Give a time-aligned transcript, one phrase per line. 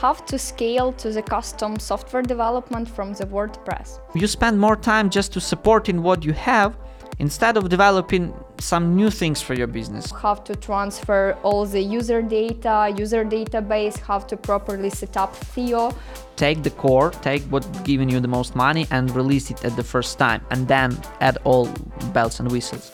[0.00, 4.00] how to scale to the custom software development from the WordPress.
[4.14, 6.76] You spend more time just to supporting what you have
[7.20, 10.10] instead of developing some new things for your business.
[10.10, 15.94] How to transfer all the user data, user database, how to properly set up SEO.
[16.34, 19.84] Take the core, take what's giving you the most money and release it at the
[19.84, 21.68] first time, and then add all
[22.12, 22.90] bells and whistles.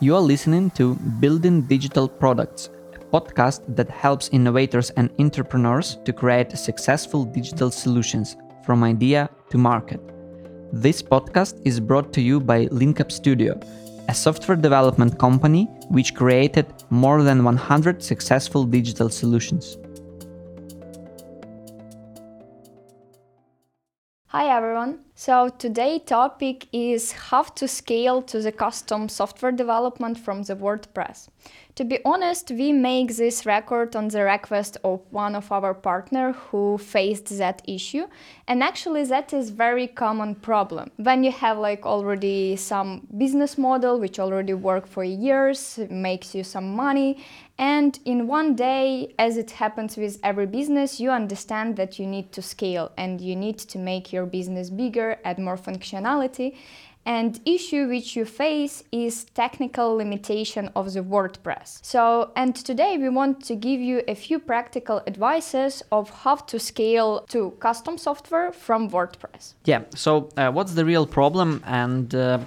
[0.00, 2.70] You are listening to Building Digital Products,
[3.12, 10.00] podcast that helps innovators and entrepreneurs to create successful digital solutions from idea to market.
[10.72, 13.58] This podcast is brought to you by LinkUp Studio,
[14.08, 19.76] a software development company which created more than 100 successful digital solutions.
[24.28, 25.09] Hi everyone.
[25.22, 31.28] So today topic is how to scale to the custom software development from the WordPress.
[31.74, 36.32] To be honest, we make this record on the request of one of our partner
[36.32, 38.06] who faced that issue.
[38.48, 40.90] And actually that is very common problem.
[40.96, 46.44] When you have like already some business model which already work for years, makes you
[46.44, 47.22] some money
[47.60, 52.32] and in one day, as it happens with every business, you understand that you need
[52.32, 56.56] to scale and you need to make your business bigger, add more functionality.
[57.06, 61.78] And issue which you face is technical limitation of the WordPress.
[61.82, 66.58] So, and today we want to give you a few practical advices of how to
[66.58, 69.54] scale to custom software from WordPress.
[69.64, 69.84] Yeah.
[69.94, 72.40] So, uh, what's the real problem and uh,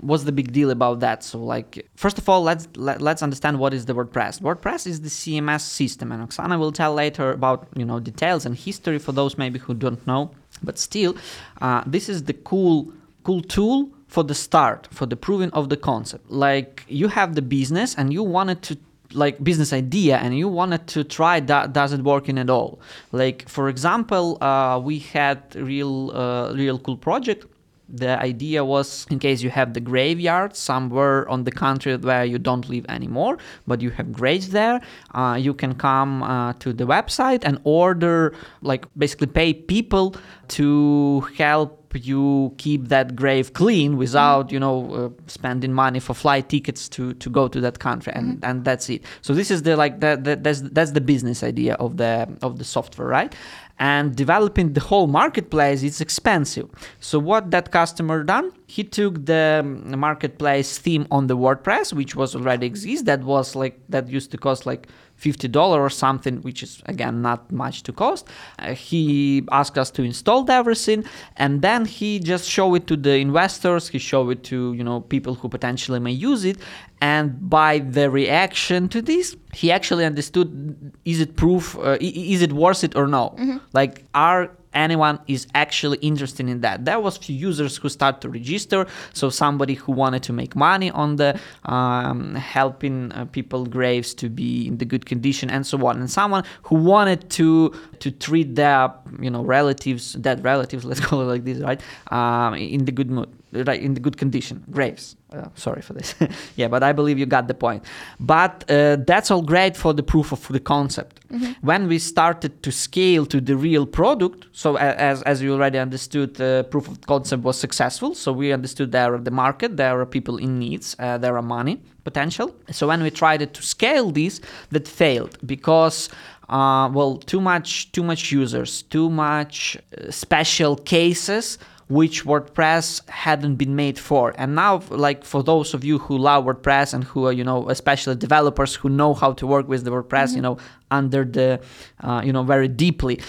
[0.00, 3.16] what's the big deal about that so like first of all let's let, us let
[3.16, 6.94] us understand what is the wordpress wordpress is the cms system and oksana will tell
[6.94, 10.30] later about you know details and history for those maybe who don't know
[10.62, 11.16] but still
[11.60, 12.92] uh, this is the cool
[13.24, 16.30] cool tool for the start for the proving of the concept.
[16.30, 18.78] Like you have the business and you wanted to
[19.12, 22.78] like business idea and you wanted to try that does it working at all?
[23.12, 27.46] Like for example uh, we had real uh, real cool project
[27.88, 32.38] the idea was in case you have the graveyard somewhere on the country where you
[32.38, 34.80] don't live anymore but you have graves there
[35.14, 40.14] uh, you can come uh, to the website and order like basically pay people
[40.48, 46.48] to help you keep that grave clean without you know uh, spending money for flight
[46.48, 48.44] tickets to to go to that country and mm-hmm.
[48.44, 51.96] and that's it so this is the like that that's that's the business idea of
[51.96, 53.34] the of the software right
[53.78, 56.68] and developing the whole marketplace is expensive
[57.00, 59.62] so what that customer done he took the
[59.96, 64.38] marketplace theme on the wordpress which was already exist that was like that used to
[64.38, 64.88] cost like
[65.20, 68.28] $50 or something, which is again not much to cost.
[68.58, 71.04] Uh, he asked us to install everything
[71.36, 75.00] and then he just show it to the investors, he show it to, you know,
[75.00, 76.58] people who potentially may use it
[77.00, 82.52] and by the reaction to this he actually understood is it proof uh, is it
[82.52, 83.58] worth it or no mm-hmm.
[83.72, 86.84] like are anyone is actually interested in that.
[86.84, 90.90] There was few users who start to register, so somebody who wanted to make money
[90.90, 95.84] on the um, helping uh, people graves to be in the good condition and so
[95.86, 101.00] on, and someone who wanted to to treat their you know relatives, dead relatives, let's
[101.00, 101.80] call it like this, right,
[102.12, 103.28] um, in the good mood,
[103.64, 105.16] right, in the good condition, graves.
[105.32, 106.14] Uh, sorry for this.
[106.56, 107.84] yeah, but I believe you got the point.
[108.20, 111.20] But uh, that's all great for the proof of the concept.
[111.28, 111.66] Mm-hmm.
[111.66, 116.34] When we started to scale to the real product, so as as you already understood,
[116.34, 118.14] the uh, proof of concept was successful.
[118.14, 121.42] So we understood there are the market, there are people in needs, uh, there are
[121.42, 122.54] money potential.
[122.70, 124.40] So when we tried to scale this,
[124.70, 126.08] that failed because.
[126.48, 133.56] Uh, well, too much, too much users, too much uh, special cases which WordPress hadn't
[133.56, 134.34] been made for.
[134.36, 137.68] And now, like for those of you who love WordPress and who are, you know,
[137.70, 140.36] especially developers who know how to work with the WordPress, mm-hmm.
[140.36, 140.58] you know,
[140.90, 141.60] under the,
[142.00, 143.20] uh, you know, very deeply,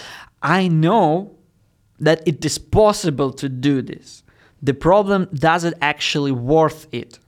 [0.42, 1.36] I know
[2.00, 4.24] that it is possible to do this.
[4.62, 7.20] The problem does it actually worth it?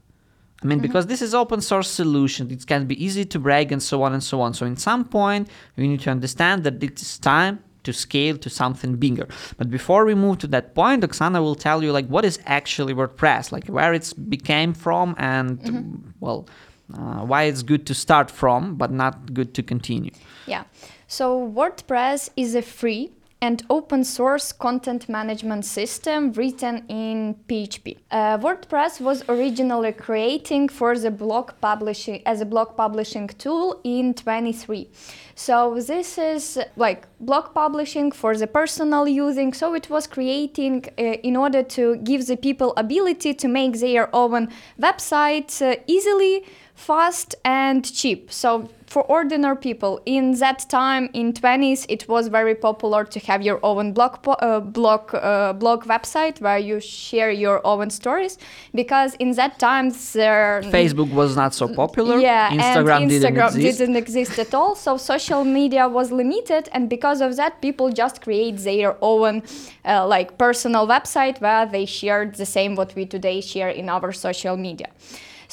[0.62, 0.82] I mean, mm-hmm.
[0.82, 4.12] because this is open source solution, it can be easy to break and so on
[4.12, 4.52] and so on.
[4.52, 8.50] So in some point, you need to understand that it is time to scale to
[8.50, 9.28] something bigger.
[9.56, 12.94] But before we move to that point, Oksana will tell you like what is actually
[12.94, 16.10] WordPress, like where it's became from, and mm-hmm.
[16.20, 16.48] well,
[16.94, 20.12] uh, why it's good to start from, but not good to continue.
[20.46, 20.64] Yeah.
[21.06, 27.96] So WordPress is a free and open source content management system written in PHP.
[28.10, 34.12] Uh, WordPress was originally creating for the blog publishing as a blog publishing tool in
[34.12, 34.90] 23.
[35.34, 39.54] So this is like blog publishing for the personal using.
[39.54, 44.14] So it was creating uh, in order to give the people ability to make their
[44.14, 44.48] own
[44.78, 46.44] websites uh, easily
[46.80, 48.32] fast and cheap.
[48.32, 53.40] So for ordinary people in that time in 20s it was very popular to have
[53.40, 58.36] your own blog uh, blog uh, blog website where you share your own stories
[58.74, 62.18] because in that time there Facebook was not so popular.
[62.18, 63.78] yeah Instagram, and didn't exist.
[63.78, 68.20] didn't exist at all so social media was limited and because of that people just
[68.22, 69.40] create their own
[69.84, 74.10] uh, like personal website where they shared the same what we today share in our
[74.10, 74.90] social media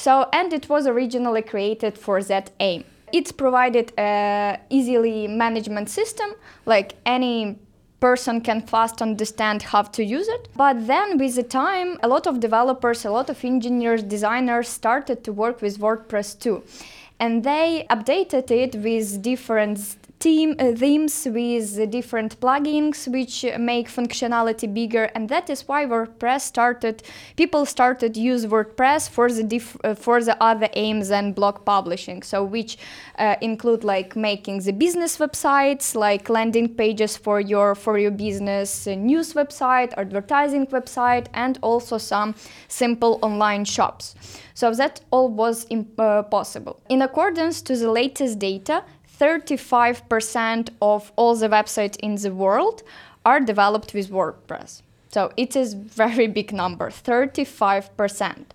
[0.03, 6.29] so and it was originally created for that aim it's provided a easily management system
[6.65, 7.57] like any
[7.99, 10.49] person can fast understand how to use it.
[10.55, 15.23] But then with the time a lot of developers a lot of engineers designers started
[15.23, 16.63] to work with wordpress too.
[17.19, 19.79] And they updated it with different
[20.19, 26.41] theme, uh, themes with different plugins which make functionality bigger and that is why wordpress
[26.41, 27.03] started
[27.35, 32.23] people started use wordpress for the diff, uh, for the other aims than blog publishing.
[32.23, 32.77] So which
[33.19, 38.87] uh, include like making the business websites like landing pages for your for your business
[38.87, 42.33] news website advertising website and also some
[42.67, 44.15] simple online shops.
[44.55, 45.67] So that all was
[45.99, 46.81] uh, possible.
[46.89, 48.83] In accordance to the latest data
[49.19, 52.83] 35% of all the websites in the world
[53.25, 54.81] are developed with WordPress.
[55.09, 58.45] So it is very big number, 35%.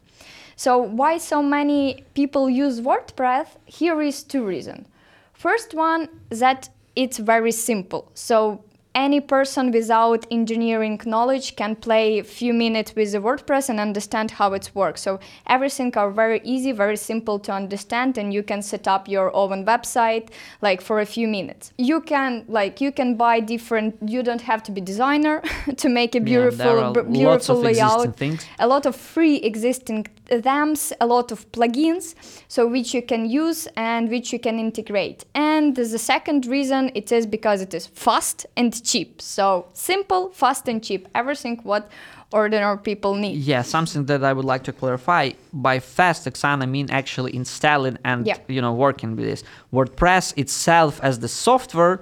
[0.56, 3.48] So why so many people use WordPress?
[3.66, 4.86] Here is two reasons.
[5.32, 8.10] First one that it's very simple.
[8.14, 8.62] So
[8.94, 14.32] any person without engineering knowledge can play a few minutes with the WordPress and understand
[14.32, 15.00] how it works.
[15.02, 19.34] So everything are very easy, very simple to understand, and you can set up your
[19.34, 20.28] own website
[20.60, 21.72] like for a few minutes.
[21.78, 23.96] You can like you can buy different.
[24.06, 25.42] You don't have to be designer
[25.76, 28.46] to make a Yeah, beautiful, there are b- lots beautiful layout things.
[28.58, 32.14] a lot of free existing themes, a lot of plugins,
[32.48, 35.24] so which you can use and which you can integrate.
[35.34, 39.20] And the second reason it is because it is fast and cheap.
[39.20, 41.08] So simple, fast and cheap.
[41.14, 41.90] Everything what
[42.32, 43.36] ordinary people need.
[43.36, 45.30] Yeah, something that I would like to clarify.
[45.52, 48.38] By fast, Oksana, I mean actually installing and Yeah.
[48.48, 49.44] you know working with this.
[49.72, 52.00] WordPress itself as the software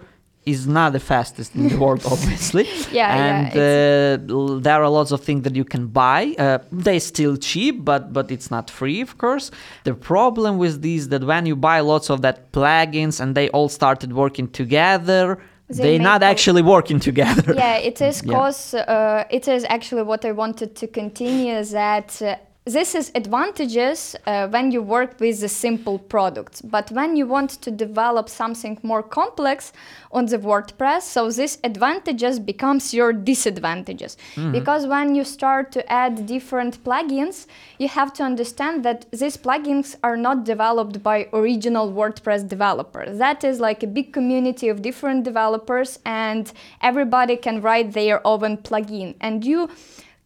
[0.50, 2.64] is not the fastest in the world, obviously.
[2.92, 6.34] Yeah, yeah, and uh, there are lots of things that you can buy.
[6.38, 9.50] Uh, they're still cheap, but but it's not free, of course.
[9.84, 13.68] The problem with these that when you buy lots of that plugins and they all
[13.68, 15.24] started working together,
[15.68, 17.54] They they're not actually working together.
[17.54, 18.34] yeah, it is Yeah.
[18.38, 22.34] cause uh, it is actually what I wanted to continue that uh,
[22.72, 26.60] this is advantages uh, when you work with the simple products.
[26.60, 29.72] But when you want to develop something more complex
[30.12, 34.16] on the wordpress so this advantages becomes your disadvantages.
[34.52, 37.46] Because when you start to add different plugins
[37.78, 43.44] you have to understand that these plugins are not developed by original wordpress developers that
[43.44, 46.52] is like a big community of different developers and
[46.82, 49.14] everybody can write their own plugin.
[49.20, 49.68] And you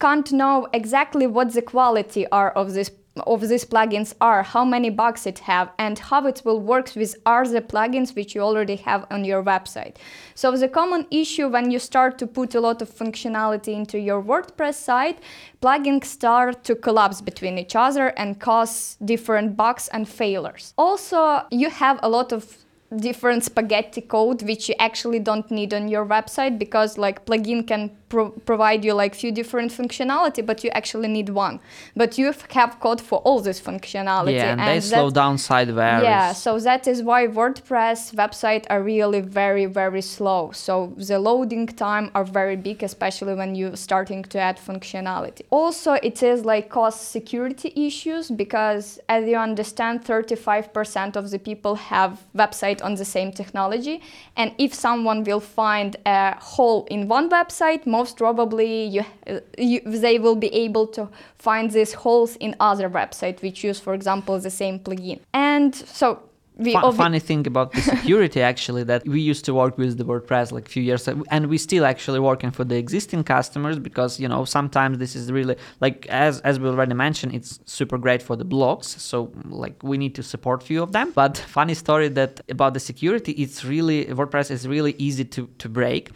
[0.00, 2.90] can't know exactly what the quality are of this
[3.26, 7.14] of these plugins are, how many bugs it have, and how it will work with
[7.26, 9.96] other plugins which you already have on your website.
[10.34, 14.22] So the common issue when you start to put a lot of functionality into your
[14.22, 15.18] WordPress site,
[15.62, 20.74] plugins start to collapse between each other and cause different bugs and failures.
[20.76, 22.64] Also, you have a lot of
[23.00, 27.90] different spaghetti code which you actually don't need on your website because like plugin can
[28.08, 31.60] pro- provide you like few different functionality but you actually need one.
[31.96, 36.02] But you have code for all this functionality Yeah, and, they slow down sideways.
[36.02, 40.50] yeah so that is why wordpress website are really very very slow.
[40.52, 45.42] So the loading time are very big especially when you're starting to add functionality.
[45.50, 51.74] Also it is like cost security issues because as you understand 35% of the people
[51.74, 54.00] have website on the same technology.
[54.36, 59.80] And if someone will find a hole in one website most probably you, uh, you
[59.84, 64.38] they will be able to find these holes in other website which use for example
[64.38, 65.20] the same plugin.
[65.32, 66.22] And so
[66.56, 69.98] we Fu- obvi- funny thing about the security actually that we used to work with
[69.98, 73.24] the WordPress like a few years ago, and we still actually working for the existing
[73.24, 77.58] customers because you know sometimes this is really like as as we already mentioned it's
[77.64, 81.10] super great for the blogs so like we need to support few of them.
[81.14, 85.68] But funny story that about the security it's really WordPress is really easy to to
[85.68, 86.10] break.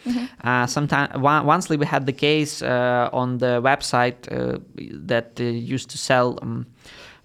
[0.45, 4.59] Uh, sometimes once we had the case uh, on the website uh,
[5.07, 6.67] that uh, used to sell um,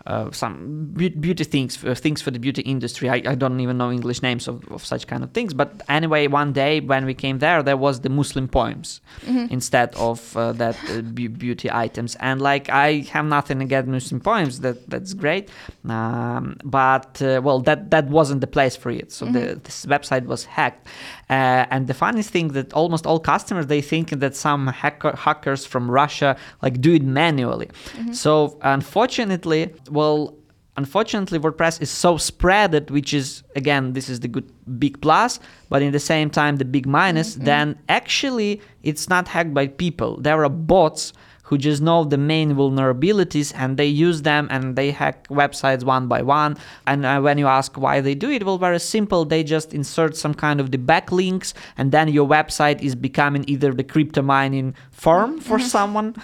[0.06, 3.10] uh, some beau- beauty things, uh, things for the beauty industry.
[3.10, 5.54] I, I don't even know English names of, of such kind of things.
[5.54, 9.02] But anyway, one day when we came there, there was the Muslim poems
[9.50, 12.16] instead of uh, that uh, be- beauty items.
[12.20, 14.60] And like I have nothing against Muslim poems.
[14.60, 15.50] That that's great.
[15.88, 19.12] Um, but uh, well, that that wasn't the place for it.
[19.12, 20.88] So the this website was hacked.
[21.30, 25.66] Uh, and the funniest thing that almost all customers they think that some hacker, hackers
[25.66, 27.70] from Russia like do it manually.
[28.12, 30.36] So unfortunately, well,
[30.78, 35.82] unfortunately WordPress is so spreaded, which is again this is the good big plus, but
[35.82, 37.36] in the same time the big minus.
[37.36, 40.18] Then actually it's not hacked by people.
[40.18, 44.92] There are bots who just know the main vulnerabilities and they use them and they
[44.92, 46.58] hack websites one by one.
[46.88, 49.26] And uh, when you ask why they do it, well, very simple.
[49.26, 53.74] They just insert some kind of the backlinks and then your website is becoming either
[53.74, 56.16] the crypto mining farm for someone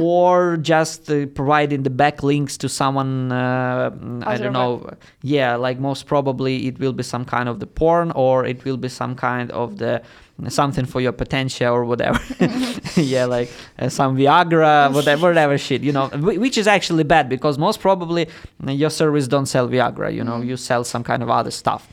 [0.00, 3.90] or just uh, providing the backlinks to someone uh,
[4.24, 4.90] I don't know
[5.22, 8.76] yeah like most probably it will be some kind of the porn or it will
[8.76, 10.02] be some kind of the
[10.48, 12.20] something for your potential or whatever.
[12.96, 17.58] Yeah like uh, some viagra whatever whatever shit you know which is actually bad because
[17.58, 18.28] most probably
[18.66, 21.88] your service don't sell viagra you know you sell some kind of other stuff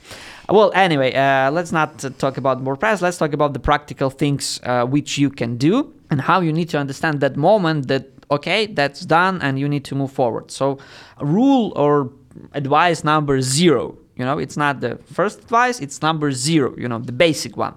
[0.50, 4.86] well anyway uh, let's not talk about wordpress let's talk about the practical things uh,
[4.86, 9.06] which you can do and how you need to understand that moment that okay that's
[9.06, 10.52] done and you need to move forward.
[10.52, 10.78] So
[11.20, 12.12] rule or
[12.54, 17.00] advice number zero you know it's not the first advice it's number zero you know
[17.00, 17.76] the basic one.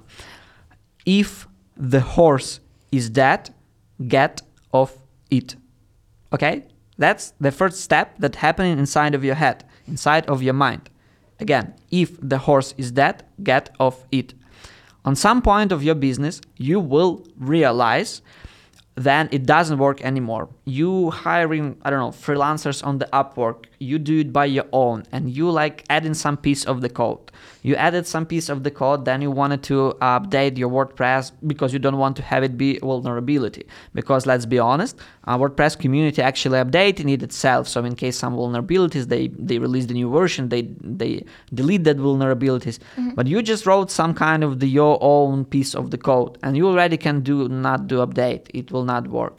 [1.07, 2.61] If the horse
[2.93, 3.55] is dead
[4.07, 4.97] get off
[5.31, 5.57] it
[6.33, 6.65] okay?
[6.99, 10.91] That's the first step that happening inside of your head inside of your mind
[11.41, 14.35] again if the horse is dead get off it.
[15.05, 18.23] On some point of your business you will realize
[18.95, 20.49] then it doesn't work anymore.
[20.65, 25.05] You hiring i don't know freelancers on the upwork you do it by your own
[25.13, 27.31] and you like adding some piece of the code
[27.69, 31.71] you added some piece of the code then you wanted to update your wordpress because
[31.75, 33.65] you don't want to have it be vulnerability.
[33.93, 37.69] Because let's be honest uh, wordpress community actually updating it itself.
[37.69, 40.63] So in case some vulnerabilities they they release the new version they
[41.01, 42.79] they delete that vulnerabilities.
[43.15, 46.57] But you just wrote some kind of the your own piece of the code and
[46.57, 48.45] you already can do not do update.
[48.55, 49.39] It will not work.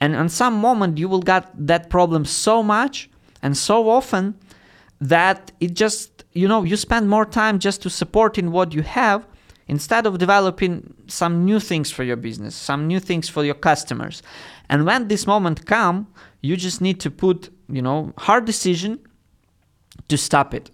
[0.00, 3.08] And on some moment you will get that problem so much
[3.42, 4.34] and so often
[5.00, 9.26] that it just you know you spend more time just to supporting what you have
[9.68, 14.22] instead of developing some new things for your business some new things for your customers.
[14.68, 16.06] And when this moment come
[16.42, 18.98] you just need to put you know hard decision
[20.08, 20.70] to stop it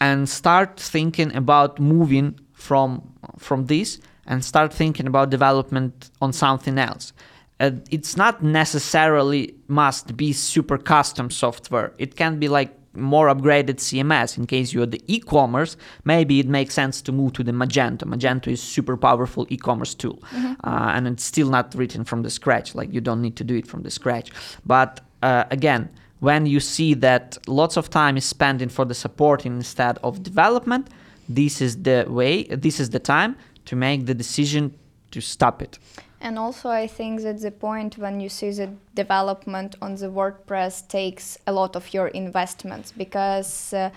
[0.00, 3.02] and start thinking about moving from
[3.38, 7.12] from this and start thinking about development on something else.
[7.58, 11.92] Uh, it's not necessarily must be super custom software.
[11.98, 16.74] It can be like more upgraded cms in case you're the e-commerce maybe it makes
[16.74, 18.02] sense to move to the magento.
[18.04, 20.18] Magento is super powerful e-commerce tool.
[20.64, 23.54] Uh, and it's still not written from the scratch like you don't need to do
[23.54, 24.30] it from the scratch.
[24.64, 25.88] But uh, again
[26.20, 30.22] when you see that lots of time is spent in for the supporting instead of
[30.22, 30.88] development
[31.28, 34.74] this is the way this is the time to make the decision
[35.10, 35.78] to stop it
[36.26, 40.88] And also, I think that the point when you see the development on the WordPress
[40.88, 43.90] takes a lot of your investments because uh,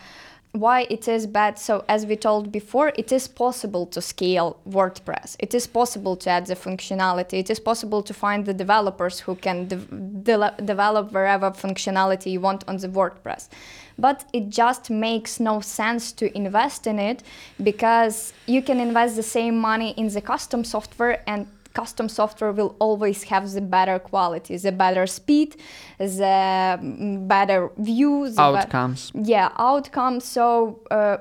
[0.52, 1.58] why it is bad.
[1.58, 5.38] So, as we told before, it is possible to scale WordPress.
[5.40, 7.40] It is possible to add the functionality.
[7.40, 12.42] It is possible to find the developers who can de- de- develop wherever functionality you
[12.42, 13.50] want on the WordPress.
[13.98, 17.24] But it just makes no sense to invest in it
[17.64, 22.76] because you can invest the same money in the custom software and custom software will
[22.80, 25.56] always have the better quality, the better speed,
[25.98, 30.26] the mm, better view, the be- outcomes yeah, outcomes.
[30.26, 31.18] So uh,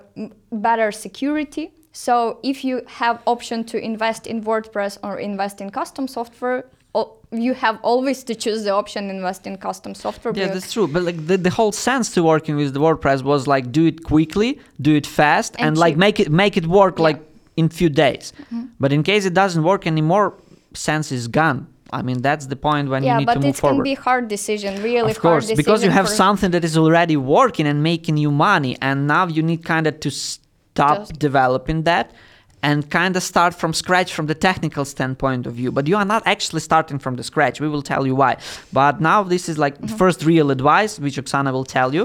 [0.50, 1.72] better security.
[1.92, 6.64] So if you have option to invest in WordPress or invest in custom software,
[7.30, 10.32] you have always to choose the option invest in custom software.
[10.34, 10.88] Yeah, that's true.
[10.88, 14.02] But like the, the whole sense to working with the WordPress was like do it
[14.04, 17.04] quickly, do it fast, and, And like make it make it work Yeah.
[17.04, 17.20] like
[17.60, 18.24] in few days.
[18.82, 20.26] But in case it doesn't work anymore,
[20.86, 21.60] sense is gone.
[21.98, 23.76] I mean that's the point when you yeah, need but to move forward.
[23.76, 26.50] Yeah, but it can be hard decision, really of course, because you have for- something
[26.54, 30.10] that is already working and making you money, and now you need kind of to
[30.10, 32.06] stop Just- developing that
[32.68, 35.70] and kind of start from scratch from the technical standpoint of view.
[35.78, 37.56] But you are not actually starting from the scratch.
[37.64, 38.32] We will tell you why.
[38.80, 39.96] But now this is like Mm-hmm.
[40.02, 42.04] first real advice, which Oksana will tell you.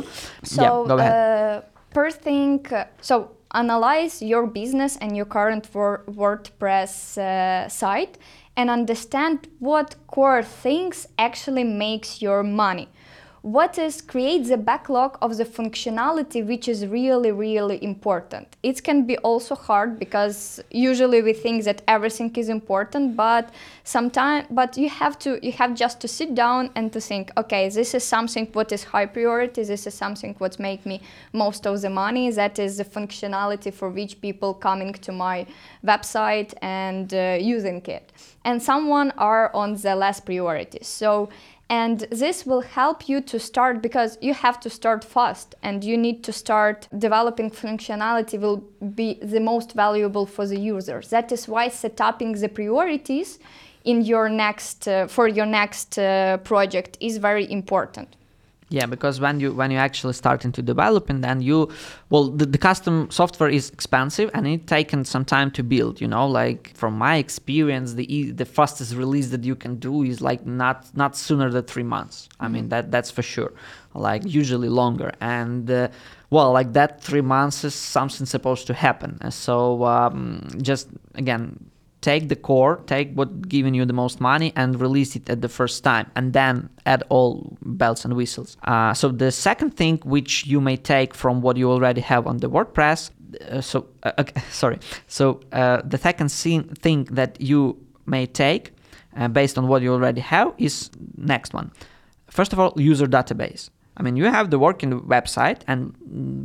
[0.53, 1.13] So, yeah, go ahead.
[1.13, 1.61] Uh,
[1.99, 3.15] first thing, uh, so
[3.53, 8.17] analyze your business and your current wor- WordPress uh, site
[8.55, 12.87] and understand what core things actually makes your money.
[13.43, 18.47] What is creates a backlog of the functionality which is really really important.
[18.63, 23.49] It can be also hard because usually we think that everything is important but
[23.83, 27.67] sometimes but you have to you have just to sit down and to think okay
[27.67, 31.01] this is something what is high priority this is something what make me
[31.33, 35.45] most of the money that is the functionality for which people coming to my
[35.85, 38.11] website and uh, using it.
[38.45, 40.79] And someone are on the less priority.
[40.81, 41.29] So
[41.69, 45.97] and this will help you to start because you have to start fast and you
[45.97, 48.57] need to start developing functionality will
[48.95, 53.39] be the most valuable for the users that is why setting the priorities
[53.85, 58.15] in your next uh, for your next uh, project is very important
[58.73, 61.69] yeah, because when you when you actually start into developing, then you
[62.09, 66.01] well the, the custom software is expensive and it taken some time to build.
[66.01, 70.21] You know, like from my experience, the the fastest release that you can do is
[70.21, 72.29] like not not sooner than three months.
[72.39, 73.53] I mean that that's for sure.
[73.93, 75.69] Like usually longer and.
[75.69, 75.89] Uh,
[76.31, 79.19] well, like that three months is something supposed to happen.
[79.29, 81.69] So um, just again,
[82.03, 85.49] take the core, take what giving you the most money, and release it at the
[85.49, 88.57] first time, and then add all bells and whistles.
[88.63, 92.37] Uh, so the second thing which you may take from what you already have on
[92.37, 93.09] the WordPress.
[93.49, 94.77] Uh, so uh, okay, sorry.
[95.07, 98.73] So uh, the second thing that you may take
[99.17, 101.71] uh, based on what you already have is next one.
[102.27, 103.69] First of all, user database.
[103.95, 105.93] I mean, you have the working website, and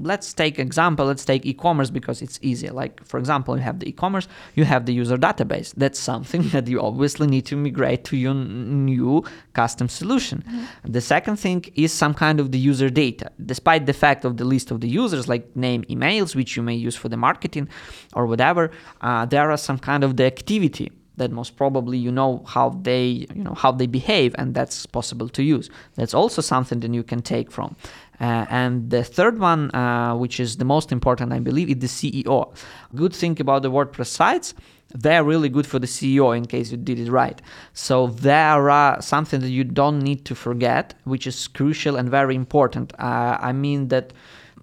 [0.03, 1.07] let's take example.
[1.07, 2.73] Let's take e-commerce because it's easier.
[2.73, 5.73] Like for example, you have the e-commerce, you have the user database.
[5.75, 9.25] That's something that you obviously need to migrate to your new
[9.55, 10.45] custom solution.
[10.47, 10.93] Mm-hmm.
[10.93, 13.31] The second thing is some kind of the user data.
[13.45, 16.75] Despite the fact of the list of the users, like name, emails, which you may
[16.75, 17.69] use for the marketing
[18.15, 22.43] or whatever, uh, there are some kind of the activity that most probably you know
[22.47, 25.71] how they you know how they behave and that's possible to use.
[25.97, 27.77] That's also something that you can take from.
[28.21, 31.87] Uh, and the third one uh, which is the most important i believe is the
[31.87, 32.53] SEO
[32.97, 34.55] good thing about the wordpress sites
[34.95, 37.41] they're really good for the SEO in case you did it right.
[37.75, 42.35] So there are something that you don't need to forget which is crucial and very
[42.35, 42.93] important.
[42.99, 44.13] Uh, i mean that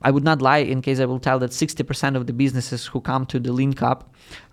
[0.05, 3.01] I would not lie in case I will tell that 60% of the businesses who
[3.01, 4.03] come to the LinkUp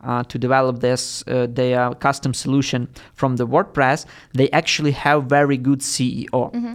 [0.03, 5.59] uh, to develop this uh, their custom solution from the WordPress, they actually have very
[5.59, 6.27] good SEO.
[6.31, 6.75] Mm-hmm.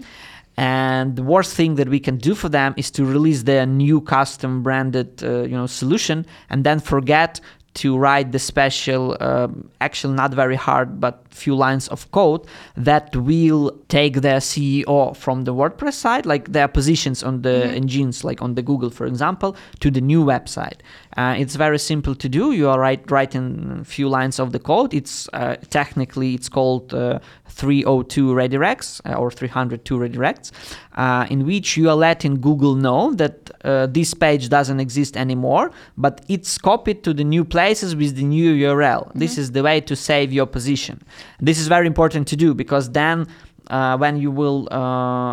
[0.58, 4.02] And the worst thing that we can do for them is to release their new
[4.02, 7.40] custom branded, uh, you know, solution and then forget
[7.78, 12.42] to write the special, um, actually not very hard, but few lines of code
[12.76, 17.76] that will take their SEO from the WordPress side, like their positions on the mm-hmm.
[17.76, 20.80] engines, like on the Google, for example, to the new website.
[21.18, 22.52] Uh, it's very simple to do.
[22.52, 24.94] You are write, writing a few lines of the code.
[24.94, 30.52] It's uh, technically it's called uh, 302 redirects uh, or 302 redirects,
[30.94, 35.72] uh, in which you are letting Google know that uh, this page doesn't exist anymore,
[35.98, 39.08] but it's copied to the new places with the new URL.
[39.08, 39.20] Mm-hmm.
[39.20, 41.02] This is the way to save your position.
[41.40, 43.28] This is very important to do because then
[43.70, 44.68] when you will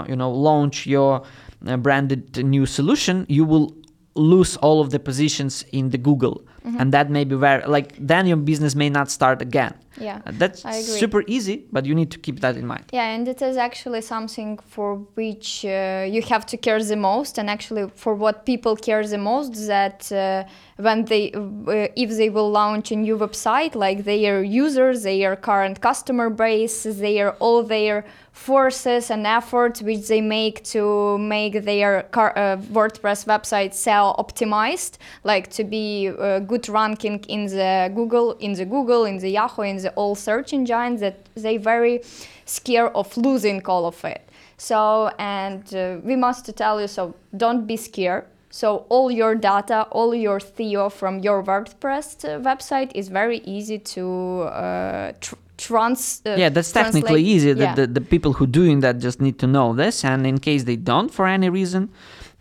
[0.09, 1.23] you know launch your
[1.61, 3.75] branded new solution, you will
[4.15, 6.45] lose all of the positions in the Google.
[6.65, 6.81] Mm-hmm.
[6.81, 9.75] And that may be where, like, then your business may not start again.
[10.01, 10.23] Yeah.
[10.27, 10.63] Uh, that's
[10.99, 12.85] super easy, but you need to keep that in mind.
[12.93, 17.39] Yeah, and it is actually something for which uh, you have to care the most,
[17.39, 20.45] and actually for what people care the most that uh,
[20.77, 25.81] when they, uh, if they will launch a new website, like their users, their current
[25.81, 32.37] customer base, their all their forces and efforts which they make to make their car,
[32.37, 38.55] uh, WordPress website SEO optimized, like to be uh, good ranking in the Google, in
[38.55, 41.01] the Google, in the Yahoo, in the all search engines.
[41.01, 42.03] That they very
[42.47, 44.29] scared of losing all of it.
[44.57, 48.27] So and uh, we must tell you so don't be scared.
[48.55, 53.81] So all your data, all your SEO from your WordPress uh, website is very easy
[53.81, 57.49] to uh, tr- trans uh, yeah that's technically easy.
[57.49, 57.75] Yeah.
[57.75, 60.65] the, the, the, people who doing that just need to know this and in case
[60.65, 61.91] they don't for any reason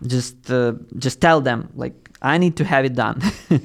[0.06, 3.20] just uh, just tell them like i need to have it done.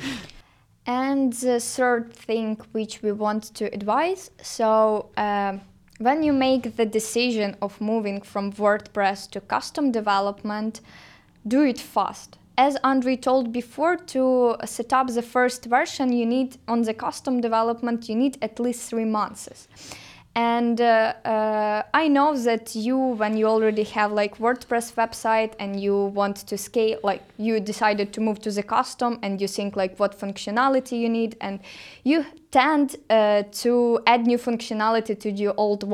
[0.86, 5.60] And the third thing which we want to advise so um,
[5.98, 10.80] when you make the decision of moving from wordpress to custom development
[11.48, 16.58] do it fast as Andre told before, to set up the first version, you need
[16.66, 19.68] on the custom development, you need at least three months.
[20.34, 25.80] and uh, uh, i know that you when you already have like wordpress website and
[25.84, 29.74] you want to scale like you decided to move to the custom and you think
[29.74, 31.58] like what functionality you need and
[32.04, 35.84] you tend uh, to add new functionality to your old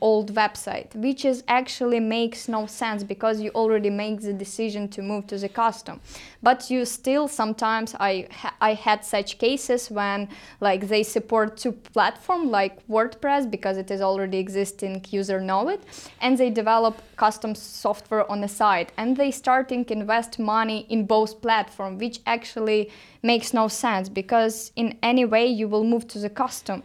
[0.00, 5.00] old website which is actually makes no sense because you already make the decision to
[5.00, 6.00] move to the custom.
[6.42, 10.28] But you still sometimes i ha- i had such cases when
[10.60, 15.82] like they support two platform like wordpress because it is already existing user know it
[16.20, 21.40] and they develop custom software on the side and they starting invest money in both
[21.40, 22.90] platform which actually
[23.22, 26.78] makes no sense because in any way you will move to the custom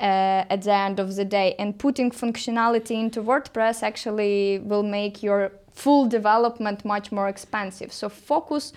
[0.00, 5.22] uh, at the end of the day and putting functionality into wordpress actually will make
[5.22, 5.40] your
[5.82, 8.72] full development much more expensive so focus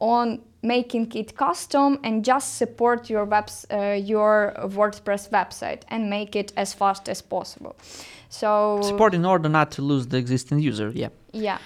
[0.00, 6.34] on making it custom and just support your webs uh, your WordPress website and make
[6.36, 7.76] it as fast as possible.
[8.28, 10.90] So support in order not to lose the existing user.
[10.94, 11.08] Yeah.
[11.32, 11.58] Yeah.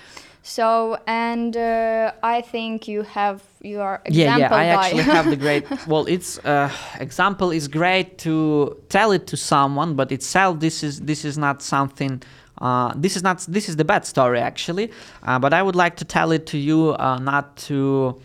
[0.42, 4.40] So and uh, I think you have your example.
[4.40, 4.54] Yeah, yeah.
[4.54, 5.64] I actually have the great.
[5.86, 11.00] Well, it's uh, example is great to tell it to someone, but itself this is
[11.00, 12.22] this is not something.
[12.58, 14.90] Uh, this is not this is the bad story actually,
[15.22, 18.20] uh, but I would like to tell it to you uh, not to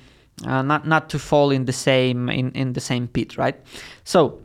[0.45, 3.55] uh, not not to fall in the same in, in the same pit, right?
[4.05, 4.39] So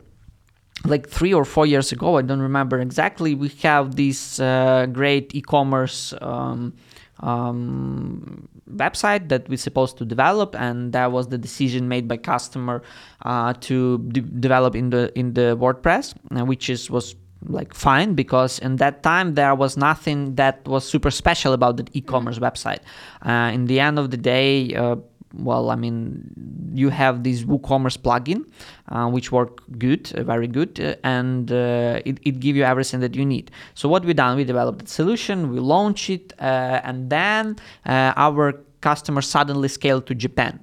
[0.85, 3.33] like three or four years ago, I don't remember exactly.
[3.35, 6.73] We have this uh, great e-commerce um,
[7.19, 12.81] um, website that we're supposed to develop, and that was the decision made by customer
[13.23, 17.15] uh, to de- develop in the in the WordPress, uh, which is was
[17.47, 21.85] like fine because in that time there was nothing that was super special about the
[21.93, 22.45] e-commerce mm-hmm.
[22.45, 22.79] website.
[23.25, 24.95] Uh, in the end of the day uh,
[25.33, 28.45] well, I mean, you have this WooCommerce plugin,
[28.89, 32.99] uh, which work good, uh, very good, uh, and uh, it, it gives you everything
[32.99, 33.51] that you need.
[33.73, 38.13] So what we done, we developed a solution, we launched it, uh, and then uh,
[38.15, 40.59] our customer suddenly scaled to Japan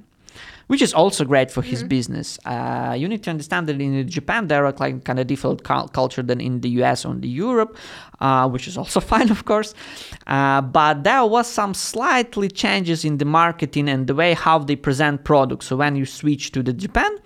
[0.71, 1.89] which is also great for his mm-hmm.
[1.89, 2.39] business.
[2.45, 5.89] Uh, you need to understand that in Japan there are like kind of different cu-
[5.89, 7.77] culture than in the US or in the Europe,
[8.21, 9.75] uh, which is also fine, of course.
[10.29, 14.77] Uh, but there was some slightly changes in the marketing and the way how they
[14.77, 15.67] present products.
[15.67, 17.19] So when you switch to the Japan,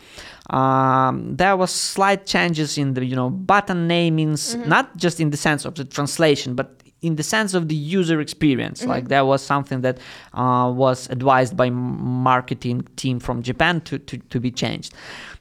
[0.49, 4.71] um, there was slight changes in the you know button namings, mm-hmm.
[4.71, 8.21] not just in the sense of the translation, but in the sense of the user
[8.21, 8.81] experience.
[8.81, 8.91] Mm-hmm.
[8.91, 9.99] like that was something that
[10.33, 14.95] uh, was advised by marketing team from japan to, to, to be changed.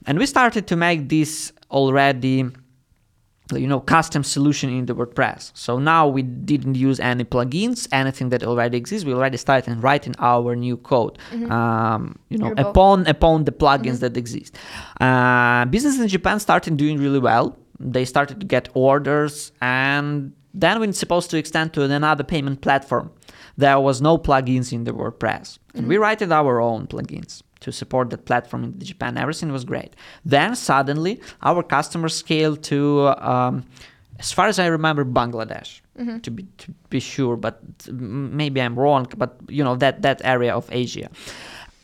[0.06, 2.50] And we started to make this already
[3.52, 5.52] you know custom solution in the wordpress.
[5.54, 9.06] So now we didn't use any plugins anything that already exists.
[9.06, 11.52] We already started writing our new code mm-hmm.
[11.52, 14.14] um, you know upon upon the plugins mm-hmm.
[14.14, 14.56] that exist.
[15.00, 17.58] Uh, business in japan started doing really well.
[17.80, 23.12] They started to get orders and then we're supposed to extend to another payment platform.
[23.58, 25.58] There was no plugins in the WordPress.
[25.58, 25.78] Mm-hmm.
[25.78, 29.18] And we wrote our own plugins to support that platform in Japan.
[29.18, 29.96] Everything was great.
[30.26, 33.66] Then suddenly our customers scaled to, um,
[34.20, 35.82] as far as I remember, Bangladesh.
[36.00, 36.20] Mm-hmm.
[36.20, 39.06] To be to be sure, but maybe I'm wrong.
[39.16, 41.08] But you know that that area of Asia,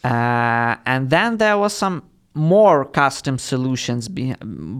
[0.03, 4.33] uh, and then there was some more custom solutions be,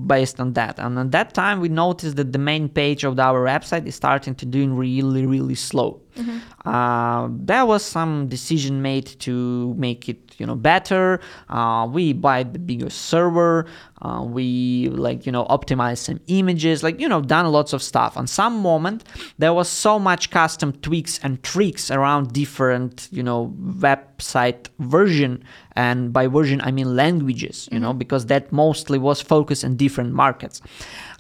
[0.07, 0.79] based on that.
[0.79, 4.35] And at that time, we noticed that the main page of our website is starting
[4.35, 6.01] to doing really, really slow.
[6.15, 6.69] Mm-hmm.
[6.69, 12.43] Uh, there was some decision made to make it you know better uh, we buy
[12.43, 13.65] the bigger server
[14.01, 18.17] uh, we like you know optimize some images like you know done lots of stuff
[18.17, 19.03] on some moment
[19.38, 25.43] there was so much custom tweaks and tricks around different you know website version
[25.85, 27.83] and by version i mean languages you mm-hmm.
[27.83, 30.61] know because that mostly was focused in different markets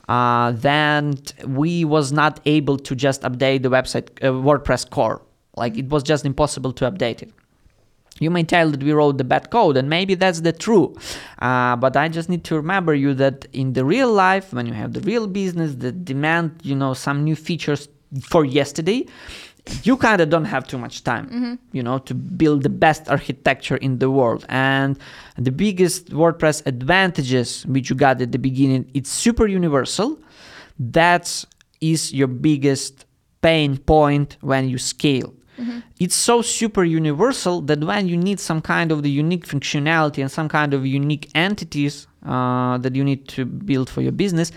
[0.09, 1.13] uh, then
[1.45, 5.21] we was not able to just update the website uh, WordPress core.
[5.55, 7.31] Like it was just impossible to update it.
[8.19, 10.97] You may tell that we wrote the bad code, and maybe that's the true.
[11.37, 14.73] Uh, but I just need to remember you that in the real life, when you
[14.73, 17.87] have the real business that demand, you know, some new features
[18.23, 19.05] for yesterday,
[19.83, 21.53] you kind of don't have too much time, mm-hmm.
[21.71, 24.45] you know, to build the best architecture in the world.
[24.49, 24.97] And
[25.37, 30.19] the biggest WordPress advantages which you got at the beginning, it's super universal.
[30.79, 31.45] That
[31.81, 33.05] is your biggest
[33.41, 35.33] pain point when you scale.
[35.57, 35.79] Mm-hmm.
[35.99, 40.31] It's so super universal that when you need some kind of the unique functionality and
[40.31, 44.51] some kind of unique entities uh, that you need to build for your business,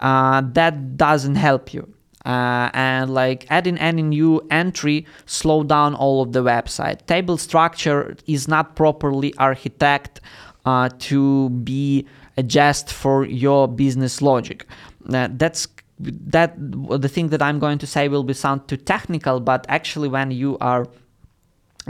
[0.00, 1.88] uh, that doesn't help you
[2.28, 7.04] uh, and like adding any new entry slow down all of the website.
[7.06, 10.20] Table structure is not properly architect
[10.66, 14.66] uh, to be adjust for your business logic.
[15.12, 15.66] Uh, that's
[15.98, 20.08] that the thing that I'm going to say will be sound too technical, but actually,
[20.08, 20.86] when you are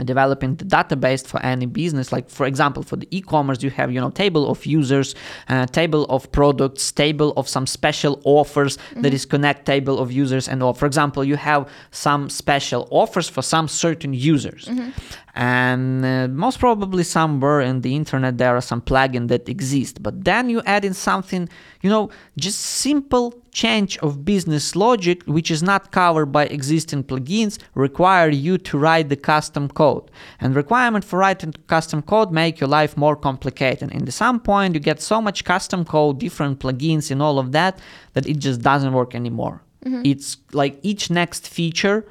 [0.05, 2.11] developing the database for any business.
[2.11, 5.15] Like for example for the e-commerce you have you know table of users
[5.47, 9.01] uh, table of products table of some special offers mm-hmm.
[9.01, 10.73] that is connect table of users and all.
[10.73, 14.65] For example you have some special offers for some certain users.
[14.65, 14.89] Mm-hmm
[15.35, 20.01] and uh, most probably somewhere in the internet there are some plugin that exist.
[20.01, 21.47] But then you add in something
[21.81, 27.57] you know just simple change of business logic which is not covered by existing plugins
[27.73, 30.09] require you to write the custom code.
[30.39, 33.91] And requirement for writing custom code make your life more complicated.
[33.91, 37.51] And at some point you get so much custom code different plugins and all of
[37.51, 37.79] that
[38.13, 39.61] that it just doesn't work anymore.
[39.85, 40.01] Mm-hmm.
[40.03, 42.05] it's like each next feature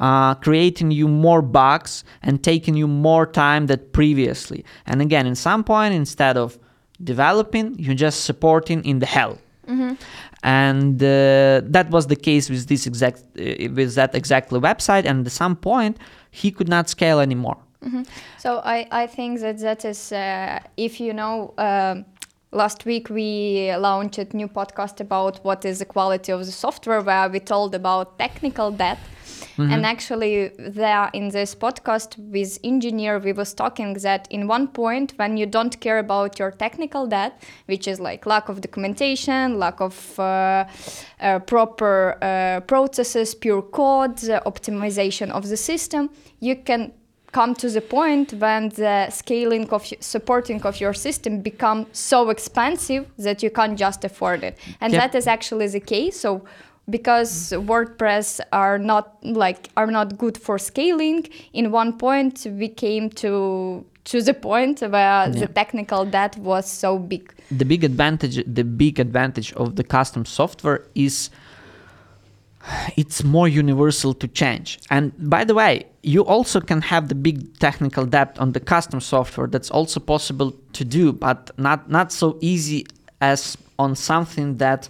[0.00, 4.64] uh, creating you more bugs and taking you more time than previously.
[4.86, 6.58] And again, in some point, instead of
[7.02, 9.38] developing, you're just supporting in the hell.
[9.68, 9.94] Mm-hmm.
[10.42, 15.06] And uh, that was the case with this exact uh, with that exactly website.
[15.06, 15.98] And at some point,
[16.30, 17.56] he could not scale anymore.
[17.82, 18.02] Mm-hmm.
[18.38, 22.02] So I, I think that that is uh, if you know uh,
[22.52, 27.00] last week we launched a new podcast about what is the quality of the software
[27.00, 28.98] where we told about technical debt
[29.56, 29.72] Mm-hmm.
[29.72, 35.14] And actually, there in this podcast with engineer, we was talking that in one point
[35.16, 39.80] when you don't care about your technical debt, which is like lack of documentation, lack
[39.80, 40.64] of uh,
[41.20, 46.92] uh, proper uh, processes, pure code, the optimization of the system, you can
[47.34, 53.02] come to the point when the scaling of supporting of your system become so expensive
[53.18, 55.00] that you can't just afford it and yep.
[55.02, 56.44] that is actually the case so
[56.88, 57.66] because mm.
[57.66, 61.26] WordPress are not like are not good for scaling.
[61.52, 65.28] In one point, we came to to the point where yeah.
[65.28, 67.32] the technical debt was so big.
[67.50, 71.30] The big advantage, the big advantage of the custom software is
[72.96, 74.78] it's more universal to change.
[74.90, 79.00] And by the way, you also can have the big technical debt on the custom
[79.00, 79.46] software.
[79.46, 82.86] That's also possible to do, but not not so easy
[83.20, 84.88] as on something that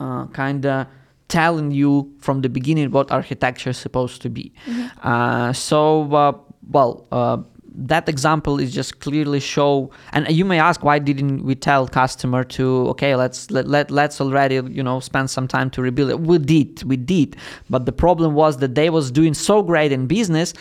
[0.00, 0.86] uh, kind of
[1.28, 4.52] telling you from the beginning what architecture is supposed to be.
[4.66, 5.06] Mm-hmm.
[5.06, 6.32] Uh, so, uh,
[6.68, 7.38] well, uh,
[7.72, 12.44] that example is just clearly show and you may ask why didn't we tell customer
[12.44, 16.20] to okay let's let, let let's already you know spend some time to rebuild it
[16.20, 17.36] we did we did
[17.68, 20.52] but the problem was that they was doing so great in business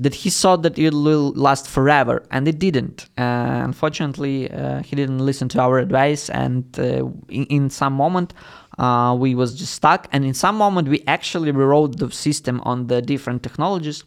[0.00, 4.96] that he thought that it will last forever and it didn't uh, unfortunately uh, he
[4.96, 8.34] didn't listen to our advice and uh, in, in some moment
[8.78, 12.86] uh, we was just stuck and in some moment we actually rewrote the system on
[12.86, 14.04] the different technologies.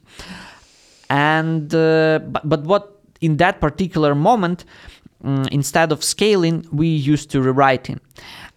[1.10, 4.66] And uh, but, but what in that particular moment
[5.24, 8.00] um, instead of scaling we used to rewriting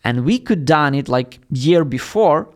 [0.04, 2.48] and we could done it like year before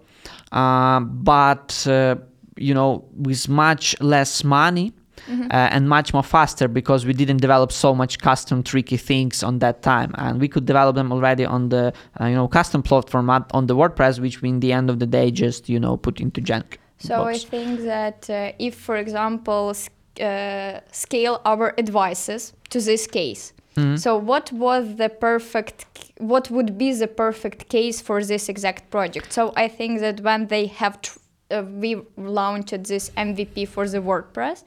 [0.53, 2.17] uh, but uh,
[2.57, 4.93] you know with much less money
[5.29, 5.43] mm-hmm.
[5.51, 9.59] uh, and much more faster because we didn't develop so much custom tricky things on
[9.59, 13.09] that time and we could develop them already on the uh, you know custom plot
[13.11, 15.97] format on the wordpress which we in the end of the day just you know
[15.97, 16.65] put into gen
[16.99, 17.37] so box.
[17.37, 19.73] i think that uh, if for example
[20.21, 23.97] uh, scale our advices to this case mm-hmm.
[23.97, 25.87] so what was the perfect
[26.19, 30.47] what would be the perfect case for this exact project so i think that when
[30.49, 31.19] they have tr-
[31.51, 34.65] uh, we launched this MVP for the WordPress,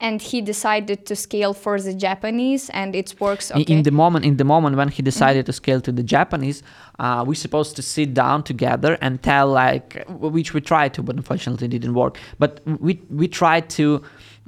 [0.00, 3.50] and he decided to scale for the Japanese, and it works.
[3.52, 3.72] Okay.
[3.72, 5.46] In the moment, in the moment when he decided mm-hmm.
[5.46, 6.62] to scale to the Japanese,
[6.98, 11.16] uh, we're supposed to sit down together and tell like, which we tried to, but
[11.16, 12.18] unfortunately didn't work.
[12.38, 14.02] But we we tried to,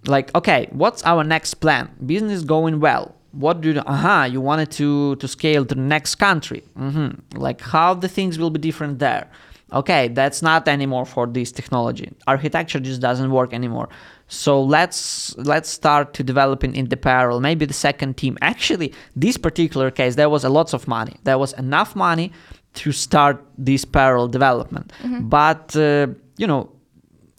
[0.06, 1.90] like, okay, what's our next plan?
[2.04, 5.80] Business going well what do you aha uh-huh, you wanted to to scale to the
[5.80, 7.10] next country mm-hmm.
[7.36, 9.28] like how the things will be different there
[9.72, 12.12] okay that's not anymore for this technology.
[12.26, 13.88] Architecture just doesn't work anymore.
[14.28, 18.38] So let's let's start to developing in the parallel maybe the second team.
[18.40, 21.16] Actually this particular case there was a lots of money.
[21.24, 22.32] There was enough money
[22.74, 24.92] to start this parallel development.
[25.02, 25.28] Mm-hmm.
[25.28, 26.70] but uh, you know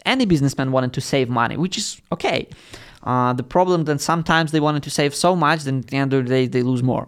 [0.06, 2.48] any businessman wanted to save money which is okay
[3.06, 6.14] uh, the problem then sometimes they wanted to save so much, then at the end
[6.14, 7.08] of the day they lose more.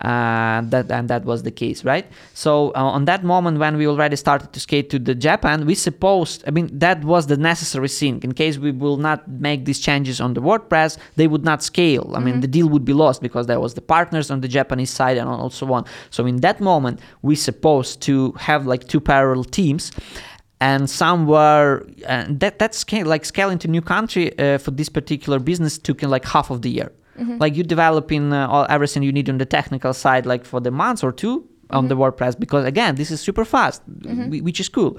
[0.00, 2.06] Uh, that and that was the case, right?
[2.34, 5.74] So uh, on that moment when we already started to skate to the Japan, we
[5.74, 8.20] supposed, I mean, that was the necessary thing.
[8.22, 12.10] In case we will not make these changes on the WordPress, they would not scale.
[12.10, 12.24] I mm-hmm.
[12.24, 15.16] mean, the deal would be lost because there was the partners on the Japanese side
[15.16, 15.84] and also on.
[16.10, 19.90] So in that moment, we supposed to have like two parallel teams
[20.64, 25.38] and somewhere uh, that that's scale, like scaling to new country uh, for this particular
[25.38, 26.90] business took in like half of the year.
[27.18, 27.36] Mm-hmm.
[27.38, 30.70] Like you developing uh, all everything you need on the technical side, like for the
[30.70, 33.82] months or two, on the WordPress because again, this is super fast,
[34.30, 34.92] whi- which is cool.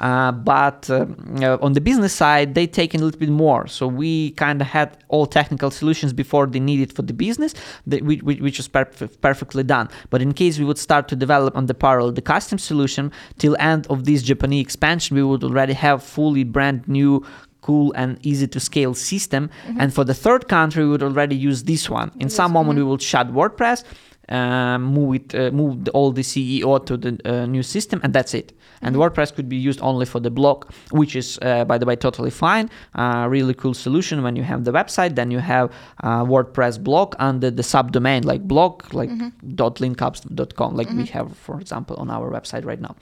[0.00, 3.66] Uh, but um, uh, on the business side, they take in a little bit more.
[3.66, 7.54] So we kind of had all technical solutions before they needed for the business,
[7.86, 9.88] that we, we- which was perf- perfectly done.
[10.10, 13.56] But in case we would start to develop on the parallel the custom solution till
[13.58, 17.24] end of this Japanese expansion, we would already have fully brand new
[17.60, 19.50] cool and easy to scale system.
[19.80, 22.12] And for the third country we would already use this one.
[22.20, 23.82] In some moment we will shut wordpress
[24.28, 28.34] um, move it uh, move all the SEO to the uh, new system and that's
[28.34, 28.52] it.
[28.80, 31.96] And wordpress could be used only for the blog which is uh, by the way
[31.96, 32.70] totally fine.
[32.94, 37.14] Uh, really cool solution when you have the website then you have uh, wordpress blog
[37.18, 42.64] under the subdomain like blog like .linkups.com like we have for example on our website
[42.64, 42.94] right now.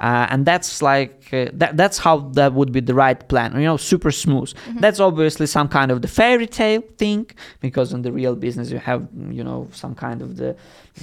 [0.00, 3.66] Uh, and that's like uh, that, that's how that would be the right plan you
[3.66, 4.52] know super smooth.
[4.80, 8.78] That's obviously some kind of the fairy tale thing because in the real business you
[8.78, 10.56] have you know some kind of the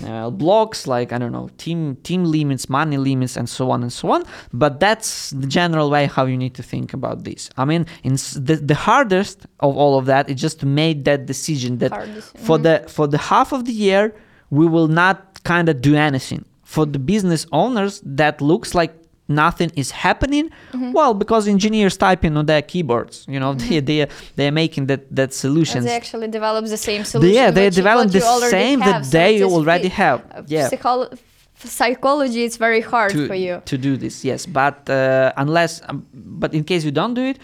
[0.05, 3.91] uh, blocks like i don't know team team limits money limits and so on and
[3.91, 4.23] so on.
[4.53, 7.49] But that's the general way how you need to think about this.
[7.57, 11.25] I mean in the, the hardest of all of that is just to make that
[11.25, 14.13] decision that Hardest, for the for the half of the year
[14.49, 16.45] we will not kind of do anything.
[16.63, 18.93] For the business owners that looks like
[19.29, 20.49] nothing is happening
[20.97, 25.33] well because engineers typing on their keyboards you know they they they're making that that
[25.33, 27.33] solutions They actually develop the same solution.
[27.35, 31.11] yeah they develop the same have, that so they already have uh, yeah psycholo-
[31.55, 33.61] psychology is very hard to, for you.
[33.65, 37.37] to do this yes but uh, unless um, but in case you don't do it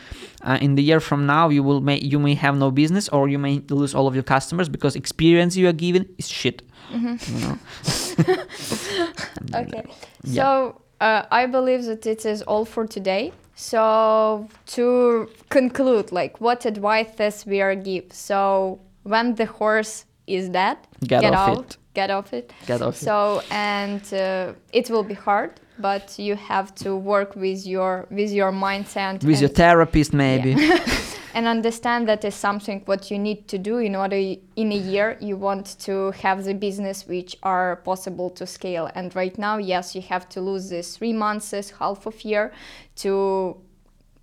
[0.43, 3.27] uh, in the year from now you will may you may have no business or
[3.27, 6.61] you may lose all of your customers because experience you are given is shit
[6.93, 7.15] Mm-hmm.
[7.33, 7.57] you know
[9.61, 9.83] Okay.
[10.23, 10.43] Yeah.
[10.43, 13.33] So uh, I believe that it is all for today.
[13.55, 18.11] So to conclude, like what advices we are give.
[18.11, 20.77] So when the horse is dead,
[21.07, 21.77] Get off out, it.
[21.95, 22.53] Get off it.
[22.67, 23.05] get off it.
[23.05, 28.31] So and uh, it will be hard, but you have to work with your with
[28.31, 30.55] your mindset with your therapist maybe
[31.33, 35.17] and understand that is something what you need to do in order in a year
[35.19, 39.95] you want to have the business which are possible to scale and right now yes
[39.95, 42.53] you have to lose this three months half of year
[42.95, 43.57] to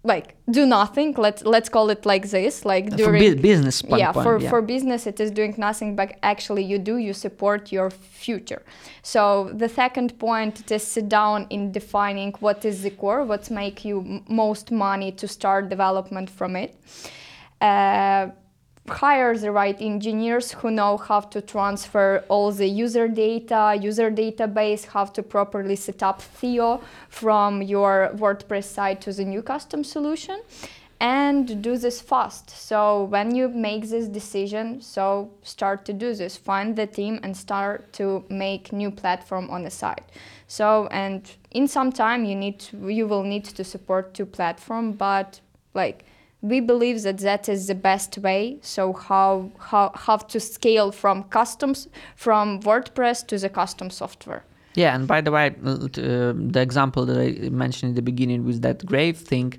[0.05, 1.15] like do nothing.
[1.17, 4.51] Let's let's call it like this like during bu- business point, yeah point, for yeah.
[4.51, 8.63] for business it is doing nothing but actually you do you support your future.
[9.03, 13.51] So the second point it is sit down in defining what is the core what
[13.51, 16.75] make you m- most money to start development from it.
[17.61, 18.31] Uh,
[18.89, 24.87] hire the right engineers who know how to transfer all the user data, user database,
[24.87, 30.41] how to properly set up SEO from your WordPress site to the new custom solution
[31.03, 32.51] and do this fast.
[32.51, 37.37] So when you make this decision, so start to do this, find the team and
[37.37, 40.05] start to make new platform on the site.
[40.47, 44.93] So and in some time you need to, you will need to support two platform,
[44.93, 45.41] but
[45.75, 46.05] like
[46.43, 48.59] we believe that that is the best way.
[48.61, 54.43] So how how how to scale from customs from wordpress to the custom software.
[54.75, 58.63] Yeah, and by the way, uh, the example that I mentioned in the beginning with
[58.63, 59.55] that grave thing,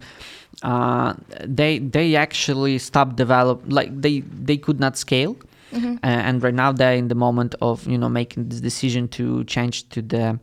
[0.64, 1.14] uh,
[1.46, 5.36] they they actually stopped develop like they they could not scale,
[5.74, 5.96] Mm-hmm.
[6.04, 9.44] uh, and right now they're in the moment of you know making this decision to
[9.46, 10.40] change to the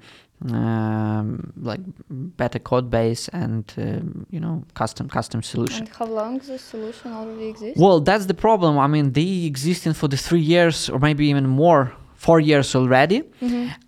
[0.48, 5.80] um, like better code base and um, you know custom custom solution.
[5.80, 8.78] and how long the solution already exists Well, that's the problem.
[8.78, 11.92] I mean, they existing for the three years or maybe even more,
[12.26, 13.18] four years already,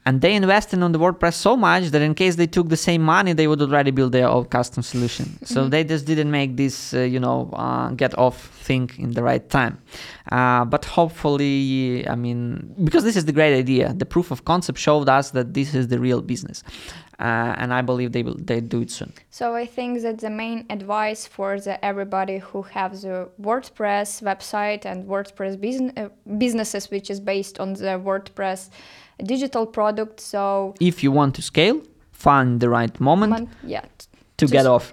[0.07, 3.03] and they invested on the WordPress so much that in case they took the same
[3.17, 5.27] money, they would already build their own custom solution.
[5.53, 8.37] So they just didn't make this, uh, you know, uh, get off
[8.69, 9.75] thing in the right time.
[10.39, 12.41] Uh, but hopefully, I mean,
[12.87, 15.85] because this is the great idea, the proof of concept showed us that this is
[15.93, 16.59] the real business,
[17.23, 19.13] uh, and I believe they will they do it soon.
[19.31, 24.83] So I think that the main advice for the everybody who have the WordPress website
[24.91, 26.09] and WordPress business, uh,
[26.45, 28.71] businesses, which is based on the WordPress
[29.35, 30.21] digital product.
[30.21, 31.81] So If you want to scale,
[32.11, 33.49] find the right moment.
[33.65, 33.85] yeah,
[34.47, 34.93] to get off.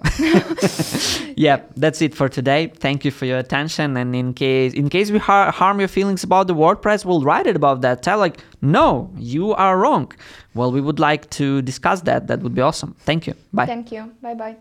[1.36, 2.72] yeah, that's it for today.
[2.76, 3.96] Thank you for your attention.
[3.96, 7.46] And in case in case we har- harm your feelings about the WordPress, we'll write
[7.46, 8.02] it about that.
[8.02, 10.12] Tell like, no, you are wrong.
[10.54, 12.26] Well, we would like to discuss that.
[12.28, 12.94] That would be awesome.
[13.00, 13.34] Thank you.
[13.52, 13.66] Bye.
[13.66, 14.12] thank you.
[14.22, 14.56] Bye bye.